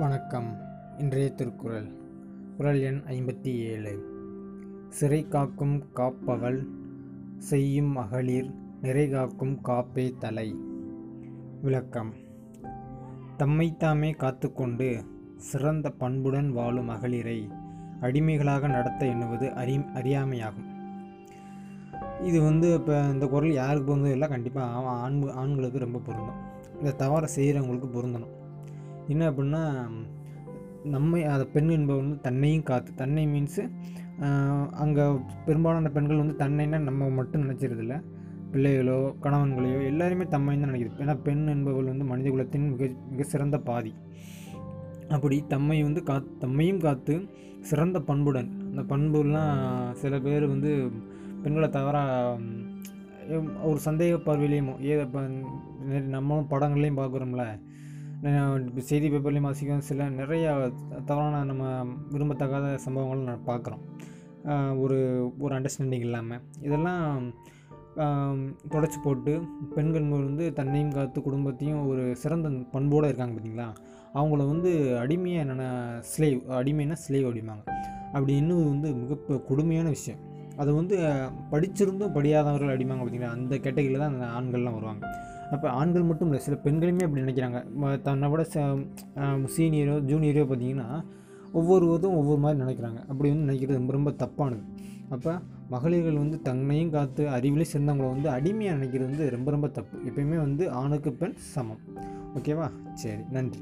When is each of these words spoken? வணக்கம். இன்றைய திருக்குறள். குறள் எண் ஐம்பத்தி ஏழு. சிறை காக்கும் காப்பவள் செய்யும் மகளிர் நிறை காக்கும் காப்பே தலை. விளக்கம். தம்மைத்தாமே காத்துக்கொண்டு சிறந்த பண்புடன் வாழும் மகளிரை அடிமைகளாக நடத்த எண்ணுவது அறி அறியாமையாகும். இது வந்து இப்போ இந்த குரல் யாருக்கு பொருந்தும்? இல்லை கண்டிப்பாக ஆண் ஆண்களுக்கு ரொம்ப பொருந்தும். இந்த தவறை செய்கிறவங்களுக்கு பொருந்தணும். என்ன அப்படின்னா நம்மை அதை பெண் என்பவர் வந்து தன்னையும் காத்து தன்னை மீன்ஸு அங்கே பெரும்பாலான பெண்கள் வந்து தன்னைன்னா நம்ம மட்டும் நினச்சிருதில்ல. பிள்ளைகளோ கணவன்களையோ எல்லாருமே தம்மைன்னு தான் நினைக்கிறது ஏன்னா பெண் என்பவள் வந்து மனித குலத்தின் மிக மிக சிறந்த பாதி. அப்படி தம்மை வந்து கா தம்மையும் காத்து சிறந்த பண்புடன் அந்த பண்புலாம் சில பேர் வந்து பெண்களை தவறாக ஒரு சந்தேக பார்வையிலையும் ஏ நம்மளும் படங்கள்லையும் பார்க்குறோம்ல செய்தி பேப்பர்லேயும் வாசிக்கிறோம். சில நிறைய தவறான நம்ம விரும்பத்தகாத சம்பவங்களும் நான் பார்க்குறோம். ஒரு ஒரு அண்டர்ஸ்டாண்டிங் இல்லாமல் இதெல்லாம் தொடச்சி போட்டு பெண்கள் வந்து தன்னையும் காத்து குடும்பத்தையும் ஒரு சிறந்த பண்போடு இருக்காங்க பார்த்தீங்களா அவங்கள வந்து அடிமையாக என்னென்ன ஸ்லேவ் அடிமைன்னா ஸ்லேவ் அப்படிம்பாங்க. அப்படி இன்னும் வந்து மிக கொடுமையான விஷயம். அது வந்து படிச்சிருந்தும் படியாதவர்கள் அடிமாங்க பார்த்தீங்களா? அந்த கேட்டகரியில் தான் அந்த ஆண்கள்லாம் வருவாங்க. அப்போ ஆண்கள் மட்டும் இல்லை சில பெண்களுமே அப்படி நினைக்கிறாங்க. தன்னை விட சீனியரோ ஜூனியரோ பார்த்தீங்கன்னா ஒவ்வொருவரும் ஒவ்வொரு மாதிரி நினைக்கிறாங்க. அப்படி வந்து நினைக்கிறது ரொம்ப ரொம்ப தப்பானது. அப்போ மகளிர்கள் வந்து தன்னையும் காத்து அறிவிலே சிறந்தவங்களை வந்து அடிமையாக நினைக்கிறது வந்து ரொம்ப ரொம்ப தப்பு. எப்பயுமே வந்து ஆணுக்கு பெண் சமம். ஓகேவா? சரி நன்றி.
வணக்கம். 0.00 0.56
இன்றைய 0.98 1.30
திருக்குறள். 1.30 1.92
குறள் 2.56 2.80
எண் 2.80 3.02
ஐம்பத்தி 3.06 3.54
ஏழு. 3.54 4.04
சிறை 4.88 5.28
காக்கும் 5.28 5.84
காப்பவள் 5.96 6.66
செய்யும் 7.38 7.86
மகளிர் 7.86 8.54
நிறை 8.82 9.08
காக்கும் 9.08 9.60
காப்பே 9.64 10.18
தலை. 10.18 10.56
விளக்கம். 11.62 12.14
தம்மைத்தாமே 13.38 14.16
காத்துக்கொண்டு 14.16 15.04
சிறந்த 15.36 15.90
பண்புடன் 15.90 16.52
வாழும் 16.52 16.84
மகளிரை 16.84 17.50
அடிமைகளாக 18.00 18.68
நடத்த 18.68 19.06
எண்ணுவது 19.06 19.52
அறி 19.52 19.78
அறியாமையாகும். 19.78 20.70
இது 22.20 22.42
வந்து 22.42 22.74
இப்போ 22.74 23.08
இந்த 23.12 23.26
குரல் 23.26 23.52
யாருக்கு 23.52 23.86
பொருந்தும்? 23.86 24.12
இல்லை 24.12 24.28
கண்டிப்பாக 24.28 24.86
ஆண் 24.86 25.22
ஆண்களுக்கு 25.34 25.78
ரொம்ப 25.78 25.98
பொருந்தும். 25.98 26.40
இந்த 26.78 26.90
தவறை 26.90 27.28
செய்கிறவங்களுக்கு 27.36 27.88
பொருந்தணும். 27.92 28.38
என்ன 29.12 29.22
அப்படின்னா 29.30 29.62
நம்மை 30.94 31.20
அதை 31.32 31.44
பெண் 31.54 31.70
என்பவர் 31.76 32.02
வந்து 32.02 32.18
தன்னையும் 32.20 32.68
காத்து 32.70 32.90
தன்னை 32.94 33.24
மீன்ஸு 33.26 33.62
அங்கே 34.82 35.04
பெரும்பாலான 35.46 35.90
பெண்கள் 35.90 36.22
வந்து 36.22 36.36
தன்னைன்னா 36.44 36.78
நம்ம 36.88 37.08
மட்டும் 37.18 37.42
நினச்சிருதில்ல. 37.44 37.94
பிள்ளைகளோ 38.52 38.96
கணவன்களையோ 39.24 39.80
எல்லாருமே 39.88 40.24
தம்மைன்னு 40.32 40.62
தான் 40.62 40.70
நினைக்கிறது 40.72 41.02
ஏன்னா 41.04 41.14
பெண் 41.22 41.44
என்பவள் 41.46 41.90
வந்து 41.92 42.04
மனித 42.04 42.28
குலத்தின் 42.30 42.66
மிக 42.70 42.88
மிக 43.10 43.26
சிறந்த 43.32 43.56
பாதி. 43.68 43.92
அப்படி 45.08 45.36
தம்மை 45.52 45.78
வந்து 45.82 46.00
கா 46.02 46.16
தம்மையும் 46.42 46.82
காத்து 46.84 47.14
சிறந்த 47.60 47.98
பண்புடன் 48.08 48.50
அந்த 48.68 48.82
பண்புலாம் 48.92 49.54
சில 49.92 50.18
பேர் 50.18 50.46
வந்து 50.46 50.70
பெண்களை 51.42 51.68
தவறாக 51.68 52.38
ஒரு 53.62 53.78
சந்தேக 53.84 54.16
பார்வையிலையும் 54.26 54.70
ஏ 54.88 54.94
நம்மளும் 56.16 56.50
படங்கள்லையும் 56.52 57.00
பார்க்குறோம்ல 57.00 57.44
செய்தி 58.88 59.06
பேப்பர்லேயும் 59.10 59.46
வாசிக்கிறோம். 59.48 59.86
சில 59.88 60.08
நிறைய 60.08 60.46
தவறான 61.08 61.44
நம்ம 61.44 61.64
விரும்பத்தகாத 62.12 62.66
சம்பவங்களும் 62.86 63.30
நான் 63.30 63.46
பார்க்குறோம். 63.46 63.84
ஒரு 64.82 64.98
ஒரு 65.38 65.52
அண்டர்ஸ்டாண்டிங் 65.56 66.04
இல்லாமல் 66.08 66.42
இதெல்லாம் 66.60 67.32
தொடச்சி 68.74 68.98
போட்டு 69.02 69.32
பெண்கள் 69.74 70.06
வந்து 70.08 70.44
தன்னையும் 70.58 70.94
காத்து 70.96 71.18
குடும்பத்தையும் 71.22 71.82
ஒரு 71.86 72.04
சிறந்த 72.16 72.48
பண்போடு 72.74 73.08
இருக்காங்க 73.08 73.34
பார்த்தீங்களா 73.36 73.68
அவங்கள 74.14 74.46
வந்து 74.52 74.70
அடிமையாக 74.98 75.44
என்னென்ன 75.44 75.66
ஸ்லேவ் 76.12 76.38
அடிமைன்னா 76.60 76.96
ஸ்லேவ் 77.06 77.26
அப்படிம்பாங்க. 77.28 77.64
அப்படி 78.12 78.32
இன்னும் 78.36 78.68
வந்து 78.68 78.88
மிக 78.94 79.40
கொடுமையான 79.48 79.88
விஷயம். 79.88 80.20
அது 80.60 80.70
வந்து 80.78 80.96
படிச்சிருந்தும் 81.52 82.14
படியாதவர்கள் 82.16 82.74
அடிமாங்க 82.76 83.02
பார்த்தீங்களா? 83.02 83.34
அந்த 83.36 83.54
கேட்டகரியில் 83.64 84.02
தான் 84.02 84.12
அந்த 84.14 84.26
ஆண்கள்லாம் 84.38 84.76
வருவாங்க. 84.78 85.04
அப்போ 85.54 85.66
ஆண்கள் 85.80 86.08
மட்டும் 86.08 86.28
இல்லை 86.28 86.40
சில 86.46 86.56
பெண்களுமே 86.64 87.04
அப்படி 87.06 87.22
நினைக்கிறாங்க. 87.24 87.60
தன்னை 88.08 88.28
விட 88.32 88.42
சீனியரோ 89.54 89.96
ஜூனியரோ 90.10 90.44
பார்த்தீங்கன்னா 90.50 90.88
ஒவ்வொருவரும் 91.52 92.18
ஒவ்வொரு 92.20 92.40
மாதிரி 92.44 92.58
நினைக்கிறாங்க. 92.64 93.00
அப்படி 93.12 93.30
வந்து 93.32 93.48
நினைக்கிறது 93.48 93.80
ரொம்ப 93.80 93.92
ரொம்ப 93.98 94.10
தப்பானது. 94.22 94.62
அப்போ 95.14 95.32
மகளிர்கள் 95.72 96.20
வந்து 96.22 96.36
தன்னையும் 96.48 96.92
காத்து 96.96 97.22
அறிவிலே 97.36 97.66
சிறந்தவங்களை 97.72 98.10
வந்து 98.16 98.28
அடிமையாக 98.36 98.78
நினைக்கிறது 98.78 99.08
வந்து 99.10 99.26
ரொம்ப 99.36 99.50
ரொம்ப 99.54 99.68
தப்பு. 99.78 99.96
எப்பயுமே 100.08 100.38
வந்து 100.46 100.64
ஆணுக்கு 100.82 101.12
பெண் 101.22 101.36
சமம். 101.54 101.82
ஓகேவா? 102.38 102.68
சரி 103.02 103.22
நன்றி. 103.36 103.60